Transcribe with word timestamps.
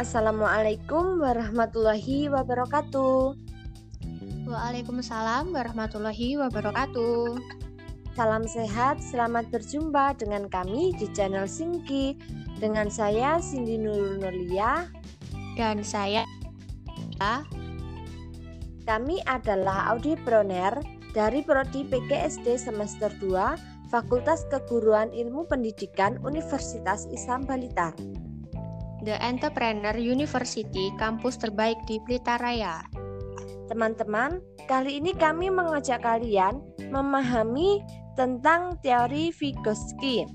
Assalamualaikum 0.00 1.20
warahmatullahi 1.20 2.32
wabarakatuh. 2.32 3.36
Waalaikumsalam 4.48 5.52
warahmatullahi 5.52 6.40
wabarakatuh. 6.40 7.36
Salam 8.16 8.48
sehat, 8.48 9.04
selamat 9.04 9.52
berjumpa 9.52 10.16
dengan 10.16 10.48
kami 10.48 10.96
di 10.96 11.04
channel 11.12 11.44
Singki 11.44 12.16
dengan 12.56 12.88
saya 12.88 13.44
Cindy 13.44 13.76
Nur 13.76 14.16
Nuria 14.16 14.88
dan 15.60 15.84
saya 15.84 16.24
kami 18.88 19.20
adalah 19.28 19.92
audioprener 19.92 20.80
dari 21.12 21.44
Prodi 21.44 21.84
PGSD 21.84 22.56
semester 22.56 23.12
2 23.20 23.92
Fakultas 23.92 24.48
Keguruan 24.48 25.12
Ilmu 25.12 25.44
Pendidikan 25.44 26.16
Universitas 26.24 27.04
Islam 27.12 27.44
Balitar. 27.44 27.92
The 29.00 29.16
Entrepreneur 29.24 29.96
University, 29.96 30.92
kampus 31.00 31.40
terbaik 31.40 31.80
di 31.88 31.96
Blitaraya. 32.04 32.84
Teman-teman, 33.72 34.44
kali 34.68 35.00
ini 35.00 35.16
kami 35.16 35.48
mengajak 35.48 36.04
kalian 36.04 36.60
memahami 36.90 37.80
tentang 38.18 38.76
teori 38.84 39.32
Vygotsky. 39.32 40.28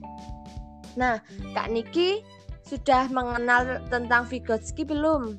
Nah, 0.98 1.20
Kak 1.54 1.70
Niki 1.70 2.24
sudah 2.66 3.06
mengenal 3.12 3.86
tentang 3.92 4.26
Vygotsky 4.26 4.88
belum? 4.88 5.38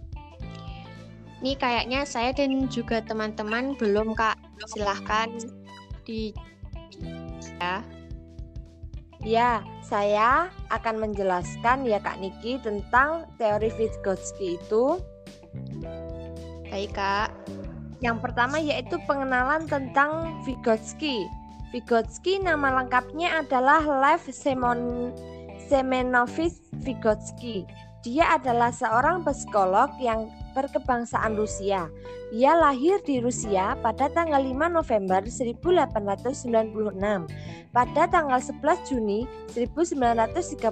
Ini 1.43 1.59
kayaknya 1.59 2.07
saya 2.07 2.31
dan 2.31 2.71
juga 2.71 3.03
teman-teman 3.03 3.75
belum, 3.75 4.15
Kak. 4.15 4.39
Silahkan 4.71 5.33
di 6.07 6.31
ya. 7.59 7.96
Ya, 9.27 9.67
saya 9.83 10.55
akan 10.71 11.03
menjelaskan 11.03 11.83
ya 11.83 11.99
Kak 11.99 12.23
Niki 12.23 12.63
tentang 12.63 13.27
teori 13.43 13.75
Vygotsky 13.75 14.55
itu. 14.55 15.03
Baik, 16.71 16.95
Kak. 16.95 17.35
Yang 17.99 18.23
pertama 18.23 18.63
yaitu 18.63 19.03
pengenalan 19.03 19.67
tentang 19.67 20.31
Vygotsky. 20.47 21.27
Vygotsky 21.75 22.39
nama 22.39 22.79
lengkapnya 22.79 23.43
adalah 23.43 23.83
Lev 23.83 24.23
Semon 24.31 25.11
Semenovich 25.59 26.63
Vygotsky. 26.87 27.67
Dia 28.07 28.39
adalah 28.39 28.71
seorang 28.71 29.27
psikolog 29.27 29.91
yang 29.99 30.31
berkebangsaan 30.55 31.35
Rusia. 31.35 31.91
Ia 32.31 32.55
lahir 32.55 33.03
di 33.03 33.19
Rusia 33.19 33.75
pada 33.83 34.07
tanggal 34.07 34.47
5 34.47 34.71
November 34.71 35.27
1896. 35.27 36.71
Pada 37.75 38.03
tanggal 38.07 38.39
11 38.39 38.63
Juni 38.87 39.27
1934, 39.59 40.71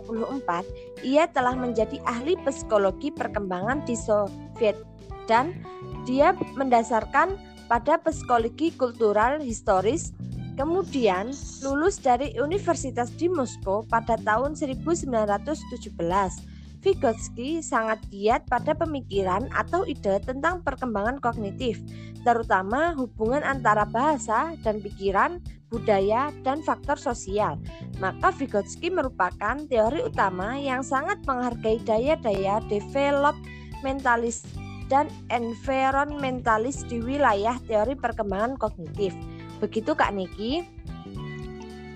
ia 1.02 1.26
telah 1.26 1.58
menjadi 1.58 1.98
ahli 2.06 2.38
psikologi 2.46 3.10
perkembangan 3.10 3.82
di 3.82 3.98
Soviet 3.98 4.78
dan 5.26 5.58
dia 6.06 6.38
mendasarkan 6.54 7.34
pada 7.66 7.98
psikologi 7.98 8.70
kultural 8.78 9.42
historis 9.42 10.14
kemudian 10.54 11.34
lulus 11.66 11.98
dari 11.98 12.30
Universitas 12.38 13.10
di 13.18 13.26
Moskow 13.26 13.82
pada 13.90 14.14
tahun 14.22 14.54
1917. 14.54 16.53
Vygotsky 16.84 17.64
sangat 17.64 18.04
giat 18.12 18.44
pada 18.44 18.76
pemikiran 18.76 19.48
atau 19.56 19.88
ide 19.88 20.20
tentang 20.20 20.60
perkembangan 20.60 21.16
kognitif, 21.16 21.80
terutama 22.28 22.92
hubungan 22.92 23.40
antara 23.40 23.88
bahasa 23.88 24.52
dan 24.60 24.84
pikiran, 24.84 25.40
budaya, 25.72 26.28
dan 26.44 26.60
faktor 26.60 27.00
sosial. 27.00 27.56
Maka 28.04 28.28
Vygotsky 28.36 28.92
merupakan 28.92 29.56
teori 29.64 30.04
utama 30.04 30.60
yang 30.60 30.84
sangat 30.84 31.24
menghargai 31.24 31.80
daya-daya 31.88 32.60
developmentalis 32.68 34.44
dan 34.92 35.08
environmentalis 35.32 36.84
di 36.84 37.00
wilayah 37.00 37.56
teori 37.64 37.96
perkembangan 37.96 38.60
kognitif. 38.60 39.16
Begitu 39.64 39.96
Kak 39.96 40.12
Niki? 40.12 40.68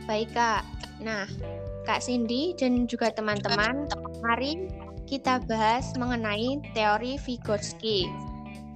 Baik 0.09 0.33
Kak. 0.33 0.65
Nah, 1.05 1.29
Kak 1.89 2.05
Cindy 2.05 2.53
dan 2.53 2.85
juga 2.85 3.09
teman-teman, 3.09 3.89
mari 4.21 4.69
kita 5.09 5.41
bahas 5.49 5.97
mengenai 5.97 6.61
teori 6.77 7.17
Vygotsky. 7.17 8.05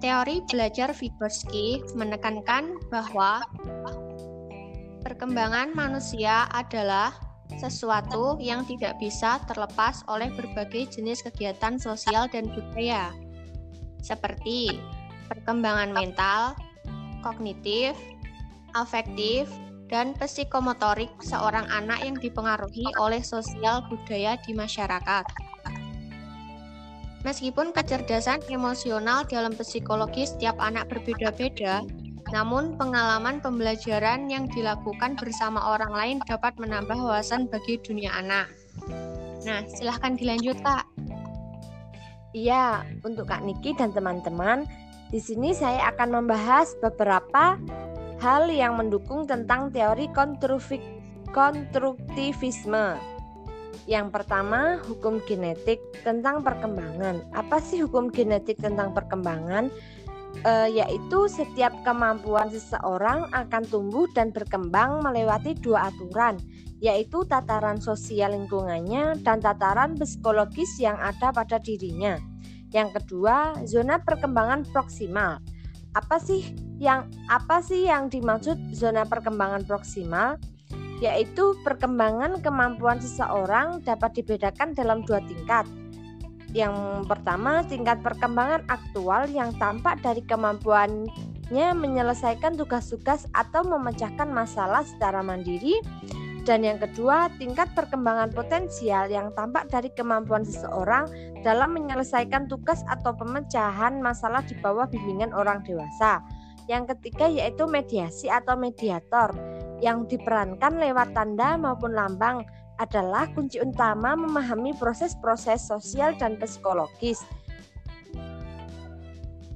Teori 0.01 0.41
belajar 0.49 0.97
Vygotsky 0.97 1.85
menekankan 1.93 2.73
bahwa 2.89 3.45
perkembangan 5.05 5.77
manusia 5.77 6.49
adalah 6.57 7.13
sesuatu 7.61 8.41
yang 8.41 8.65
tidak 8.65 8.97
bisa 8.97 9.45
terlepas 9.45 10.01
oleh 10.09 10.33
berbagai 10.33 10.97
jenis 10.97 11.21
kegiatan 11.21 11.77
sosial 11.77 12.33
dan 12.33 12.49
budaya 12.49 13.13
seperti 14.01 14.81
perkembangan 15.29 15.93
mental, 15.93 16.57
kognitif, 17.21 17.93
afektif, 18.73 19.53
dan 19.93 20.17
psikomotorik 20.17 21.13
seorang 21.21 21.69
anak 21.69 22.01
yang 22.01 22.17
dipengaruhi 22.17 22.89
oleh 22.97 23.21
sosial 23.21 23.85
budaya 23.93 24.41
di 24.41 24.57
masyarakat. 24.57 25.29
Meskipun 27.23 27.71
kecerdasan 27.77 28.41
emosional 28.49 29.29
dalam 29.29 29.53
psikologi 29.55 30.27
setiap 30.27 30.57
anak 30.59 30.89
berbeda-beda, 30.91 31.85
namun 32.33 32.75
pengalaman 32.81 33.39
pembelajaran 33.45 34.27
yang 34.33 34.49
dilakukan 34.49 35.15
bersama 35.21 35.77
orang 35.77 35.93
lain 35.93 36.17
dapat 36.25 36.57
menambah 36.57 36.97
wawasan 36.97 37.47
bagi 37.53 37.79
dunia 37.85 38.11
anak. 38.17 38.49
Nah, 39.45 39.63
silahkan 39.71 40.17
dilanjut, 40.17 40.59
Kak. 40.65 40.89
Iya, 42.33 42.89
untuk 43.05 43.29
Kak 43.29 43.45
Niki 43.45 43.77
dan 43.77 43.93
teman-teman, 43.93 44.65
di 45.13 45.21
sini 45.21 45.53
saya 45.53 45.93
akan 45.93 46.25
membahas 46.25 46.73
beberapa 46.81 47.61
hal 48.23 48.47
yang 48.47 48.79
mendukung 48.79 49.27
tentang 49.27 49.75
teori 49.75 50.07
konstruktivisme. 51.35 52.95
Yang 53.91 54.15
pertama, 54.15 54.79
hukum 54.87 55.19
genetik 55.27 55.83
tentang 56.07 56.47
perkembangan. 56.47 57.27
Apa 57.35 57.59
sih 57.59 57.83
hukum 57.83 58.15
genetik 58.15 58.63
tentang 58.63 58.95
perkembangan? 58.95 59.75
E, 60.47 60.53
yaitu 60.71 61.27
setiap 61.27 61.75
kemampuan 61.83 62.47
seseorang 62.47 63.27
akan 63.35 63.63
tumbuh 63.67 64.07
dan 64.15 64.31
berkembang 64.31 65.03
melewati 65.03 65.59
dua 65.59 65.91
aturan, 65.91 66.39
yaitu 66.79 67.27
tataran 67.27 67.83
sosial 67.83 68.39
lingkungannya 68.39 69.19
dan 69.27 69.43
tataran 69.43 69.99
psikologis 69.99 70.79
yang 70.79 70.95
ada 71.03 71.35
pada 71.35 71.59
dirinya. 71.59 72.23
Yang 72.71 73.03
kedua, 73.03 73.67
zona 73.67 73.99
perkembangan 73.99 74.63
proksimal. 74.71 75.43
Apa 75.93 76.17
sih 76.17 76.57
yang 76.81 77.09
apa 77.29 77.61
sih 77.61 77.85
yang 77.89 78.09
dimaksud 78.09 78.57
zona 78.73 79.05
perkembangan 79.05 79.69
proksimal? 79.69 80.41
Yaitu 81.03 81.59
perkembangan 81.67 82.41
kemampuan 82.41 83.03
seseorang 83.03 83.83
dapat 83.83 84.23
dibedakan 84.23 84.73
dalam 84.73 85.03
dua 85.03 85.19
tingkat. 85.27 85.67
Yang 86.53 87.09
pertama, 87.09 87.65
tingkat 87.65 88.05
perkembangan 88.05 88.63
aktual 88.69 89.25
yang 89.33 89.57
tampak 89.57 89.99
dari 90.05 90.21
kemampuannya 90.23 91.69
menyelesaikan 91.73 92.55
tugas-tugas 92.61 93.25
atau 93.33 93.65
memecahkan 93.65 94.29
masalah 94.29 94.85
secara 94.85 95.25
mandiri 95.25 95.81
dan 96.43 96.67
yang 96.67 96.83
kedua, 96.83 97.31
tingkat 97.39 97.71
perkembangan 97.71 98.35
potensial 98.35 99.07
yang 99.07 99.31
tampak 99.39 99.71
dari 99.71 99.95
kemampuan 99.95 100.43
seseorang 100.43 101.07
dalam 101.47 101.71
menyelesaikan 101.71 102.51
tugas 102.51 102.83
atau 102.91 103.15
pemecahan 103.15 104.03
masalah 104.03 104.43
di 104.43 104.59
bawah 104.59 104.91
bimbingan 104.91 105.31
orang 105.31 105.63
dewasa. 105.63 106.19
Yang 106.67 106.99
ketiga 106.99 107.31
yaitu 107.31 107.63
mediasi 107.71 108.27
atau 108.27 108.59
mediator 108.59 109.31
yang 109.79 110.07
diperankan 110.11 110.83
lewat 110.83 111.15
tanda 111.15 111.55
maupun 111.55 111.95
lambang 111.95 112.43
adalah 112.83 113.31
kunci 113.39 113.63
utama 113.63 114.19
memahami 114.19 114.75
proses-proses 114.75 115.63
sosial 115.63 116.19
dan 116.19 116.35
psikologis. 116.43 117.23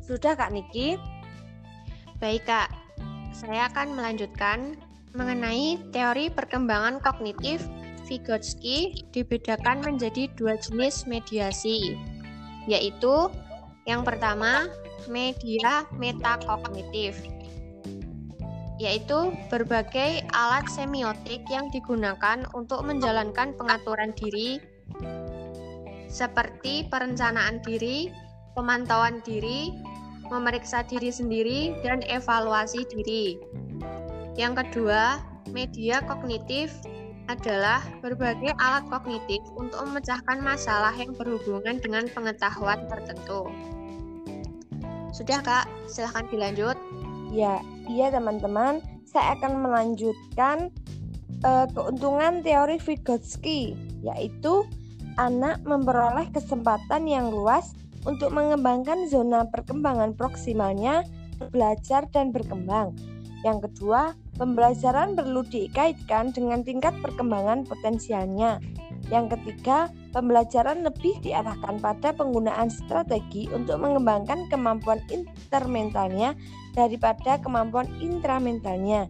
Sudah 0.06 0.38
Kak 0.38 0.54
Niki? 0.54 0.94
Baik 2.22 2.46
Kak, 2.46 2.70
saya 3.34 3.66
akan 3.74 3.98
melanjutkan 3.98 4.78
mengenai 5.16 5.80
teori 5.90 6.28
perkembangan 6.28 7.00
kognitif 7.00 7.64
Vygotsky 8.06 9.02
dibedakan 9.10 9.82
menjadi 9.82 10.30
dua 10.38 10.54
jenis 10.62 11.10
mediasi, 11.10 11.98
yaitu 12.70 13.26
yang 13.82 14.06
pertama 14.06 14.70
media 15.10 15.82
metakognitif, 15.98 17.18
yaitu 18.78 19.34
berbagai 19.50 20.22
alat 20.30 20.70
semiotik 20.70 21.42
yang 21.50 21.66
digunakan 21.74 22.46
untuk 22.54 22.86
menjalankan 22.86 23.58
pengaturan 23.58 24.14
diri 24.14 24.62
seperti 26.06 26.86
perencanaan 26.86 27.58
diri, 27.66 28.08
pemantauan 28.54 29.20
diri, 29.26 29.74
memeriksa 30.30 30.86
diri 30.86 31.10
sendiri, 31.10 31.74
dan 31.82 32.00
evaluasi 32.06 32.86
diri. 32.88 33.36
Yang 34.36 34.68
kedua, 34.68 35.24
media 35.48 36.04
kognitif 36.04 36.72
adalah 37.26 37.82
berbagai 38.04 38.54
alat 38.60 38.86
kognitif 38.86 39.42
untuk 39.58 39.82
memecahkan 39.82 40.38
masalah 40.44 40.94
yang 40.94 41.10
berhubungan 41.16 41.82
dengan 41.82 42.06
pengetahuan 42.12 42.86
tertentu. 42.86 43.50
Sudah 45.10 45.40
Kak, 45.42 45.66
silahkan 45.88 46.28
dilanjut. 46.28 46.76
Ya, 47.32 47.58
iya 47.88 48.12
teman-teman, 48.12 48.84
saya 49.08 49.34
akan 49.40 49.64
melanjutkan 49.64 50.70
uh, 51.42 51.66
keuntungan 51.72 52.44
teori 52.44 52.76
Vygotsky, 52.76 53.74
yaitu 54.04 54.62
anak 55.16 55.64
memperoleh 55.64 56.28
kesempatan 56.30 57.08
yang 57.08 57.32
luas 57.32 57.72
untuk 58.04 58.30
mengembangkan 58.30 59.08
zona 59.10 59.48
perkembangan 59.48 60.14
proksimalnya, 60.14 61.02
belajar 61.50 62.06
dan 62.12 62.30
berkembang. 62.30 62.94
Yang 63.46 63.70
kedua, 63.70 64.19
Pembelajaran 64.37 65.16
perlu 65.16 65.40
dikaitkan 65.48 66.28
dengan 66.37 66.60
tingkat 66.60 66.93
perkembangan 67.00 67.64
potensialnya. 67.64 68.60
Yang 69.08 69.32
ketiga, 69.32 69.88
pembelajaran 70.12 70.84
lebih 70.84 71.16
diarahkan 71.25 71.81
pada 71.81 72.12
penggunaan 72.12 72.69
strategi 72.69 73.48
untuk 73.48 73.81
mengembangkan 73.81 74.44
kemampuan 74.52 75.00
intermentalnya 75.08 76.37
daripada 76.76 77.40
kemampuan 77.40 77.88
intramentalnya. 77.96 79.08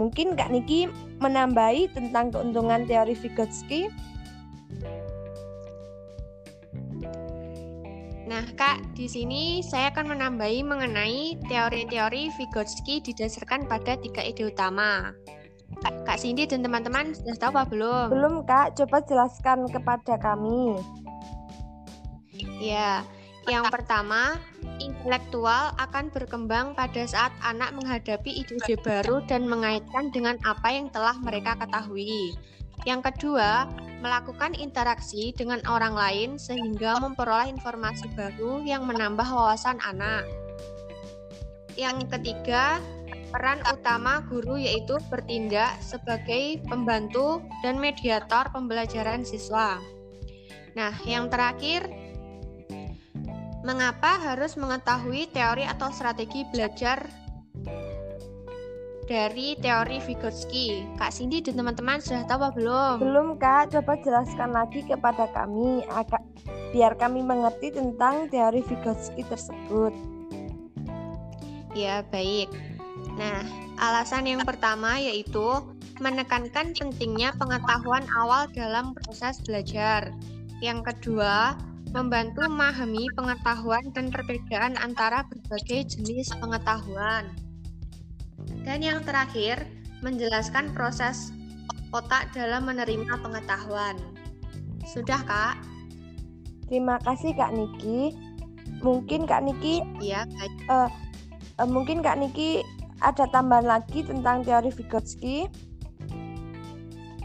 Mungkin 0.00 0.40
Kak 0.40 0.48
Niki 0.48 0.88
menambahi 1.20 1.92
tentang 1.92 2.32
keuntungan 2.32 2.88
teori 2.88 3.12
Vygotsky? 3.12 3.92
Nah, 8.22 8.46
Kak, 8.54 8.94
di 8.94 9.10
sini 9.10 9.66
saya 9.66 9.90
akan 9.90 10.14
menambahi 10.14 10.62
mengenai 10.62 11.42
teori-teori 11.50 12.30
Vygotsky 12.38 13.02
didasarkan 13.02 13.66
pada 13.66 13.98
tiga 13.98 14.22
ide 14.22 14.46
utama. 14.46 15.10
Kak, 15.82 16.06
Kak 16.06 16.18
Cindy 16.22 16.46
dan 16.46 16.62
teman-teman 16.62 17.10
sudah 17.16 17.36
tahu 17.40 17.50
apa 17.58 17.64
belum? 17.66 18.06
Belum, 18.14 18.34
Kak. 18.46 18.78
Coba 18.78 19.02
jelaskan 19.02 19.66
kepada 19.66 20.14
kami. 20.22 20.78
Ya, 22.62 23.02
yang 23.50 23.66
pertama, 23.74 24.38
intelektual 24.78 25.74
akan 25.82 26.14
berkembang 26.14 26.78
pada 26.78 27.02
saat 27.10 27.34
anak 27.42 27.74
menghadapi 27.74 28.46
ide-ide 28.46 28.78
baru 28.78 29.18
dan 29.26 29.50
mengaitkan 29.50 30.14
dengan 30.14 30.38
apa 30.46 30.70
yang 30.70 30.86
telah 30.94 31.18
mereka 31.18 31.58
ketahui. 31.58 32.38
Yang 32.82 33.14
kedua, 33.14 33.70
melakukan 34.02 34.58
interaksi 34.58 35.30
dengan 35.38 35.62
orang 35.70 35.94
lain 35.94 36.30
sehingga 36.34 36.98
memperoleh 36.98 37.54
informasi 37.54 38.10
baru 38.18 38.66
yang 38.66 38.82
menambah 38.82 39.24
wawasan 39.24 39.78
anak. 39.86 40.26
Yang 41.78 42.10
ketiga, 42.10 42.82
peran 43.30 43.62
utama 43.64 44.26
guru 44.28 44.60
yaitu 44.60 44.98
bertindak 45.08 45.78
sebagai 45.80 46.60
pembantu 46.66 47.40
dan 47.62 47.78
mediator 47.78 48.50
pembelajaran 48.50 49.24
siswa. 49.24 49.78
Nah, 50.74 50.92
yang 51.06 51.30
terakhir, 51.30 51.86
mengapa 53.62 54.18
harus 54.18 54.58
mengetahui 54.58 55.30
teori 55.30 55.62
atau 55.64 55.88
strategi 55.94 56.42
belajar 56.50 57.06
dari 59.12 59.52
teori 59.60 60.00
Vygotsky. 60.00 60.88
Kak 60.96 61.12
Cindy 61.12 61.44
dan 61.44 61.60
teman-teman 61.60 62.00
sudah 62.00 62.24
tahu 62.24 62.48
apa 62.48 62.56
belum? 62.56 62.94
Belum 62.96 63.28
Kak, 63.36 63.76
coba 63.76 64.00
jelaskan 64.00 64.56
lagi 64.56 64.80
kepada 64.88 65.28
kami 65.36 65.84
agak 65.92 66.24
biar 66.72 66.96
kami 66.96 67.20
mengerti 67.20 67.76
tentang 67.76 68.32
teori 68.32 68.64
Vygotsky 68.64 69.20
tersebut. 69.28 69.92
Ya, 71.76 72.00
baik. 72.08 72.48
Nah, 73.20 73.44
alasan 73.76 74.24
yang 74.24 74.48
pertama 74.48 74.96
yaitu 74.96 75.60
menekankan 76.00 76.72
pentingnya 76.72 77.36
pengetahuan 77.36 78.08
awal 78.16 78.48
dalam 78.56 78.96
proses 78.96 79.36
belajar. 79.44 80.08
Yang 80.64 80.88
kedua, 80.88 81.60
membantu 81.92 82.48
memahami 82.48 83.12
pengetahuan 83.12 83.92
dan 83.92 84.08
perbedaan 84.08 84.80
antara 84.80 85.28
berbagai 85.28 86.00
jenis 86.00 86.32
pengetahuan. 86.40 87.28
Dan 88.62 88.78
yang 88.82 89.02
terakhir, 89.02 89.66
menjelaskan 90.02 90.74
proses 90.74 91.30
otak 91.94 92.30
dalam 92.34 92.66
menerima 92.66 93.20
pengetahuan. 93.22 93.98
Sudah, 94.86 95.22
Kak? 95.22 95.54
Terima 96.66 96.98
kasih, 97.02 97.34
Kak 97.36 97.54
Niki. 97.54 98.14
Mungkin 98.82 99.28
Kak 99.30 99.46
Niki, 99.46 99.84
ya, 100.02 100.26
uh, 100.66 100.90
uh, 101.58 101.68
mungkin 101.68 102.02
Kak 102.02 102.18
Niki 102.18 102.66
ada 102.98 103.26
tambahan 103.30 103.66
lagi 103.66 104.02
tentang 104.02 104.42
teori 104.42 104.70
Vygotsky. 104.74 105.46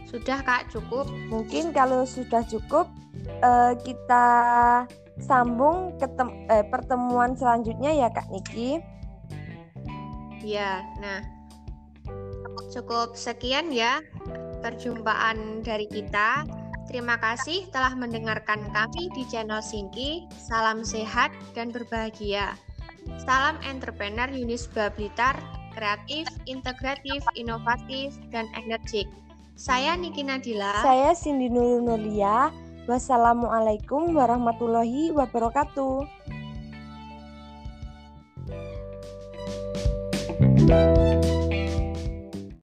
Sudah, 0.09 0.41
Kak, 0.41 0.69
cukup. 0.69 1.09
Mungkin 1.29 1.73
kalau 1.73 2.05
sudah 2.05 2.45
cukup, 2.45 2.89
uh, 3.41 3.73
kita 3.81 4.25
sambung 5.17 5.97
ke 5.97 6.05
eh, 6.53 6.65
pertemuan 6.69 7.33
selanjutnya 7.33 7.89
ya, 7.93 8.07
Kak 8.13 8.29
Niki. 8.29 8.96
Ya, 10.47 10.79
nah 11.03 11.19
cukup 12.71 13.19
sekian 13.19 13.67
ya 13.67 13.99
perjumpaan 14.63 15.59
dari 15.59 15.91
kita. 15.91 16.47
Terima 16.87 17.19
kasih 17.19 17.67
telah 17.75 17.91
mendengarkan 17.99 18.63
kami 18.71 19.11
di 19.11 19.27
channel 19.27 19.59
Singki. 19.59 20.23
Salam 20.39 20.87
sehat 20.87 21.35
dan 21.51 21.75
berbahagia. 21.75 22.55
Salam 23.27 23.59
entrepreneur 23.67 24.31
Unisba 24.31 24.87
Blitar, 24.95 25.35
kreatif, 25.75 26.31
integratif, 26.47 27.19
inovatif, 27.35 28.15
dan 28.31 28.47
energik. 28.55 29.11
Saya 29.59 29.99
Niki 29.99 30.23
Nadila. 30.23 30.79
Saya 30.79 31.11
Cindy 31.11 31.51
Nurunulia. 31.51 32.55
Wassalamualaikum 32.87 34.15
warahmatullahi 34.15 35.11
wabarakatuh. 35.11 36.16
thank 40.67 41.25
you 41.25 41.36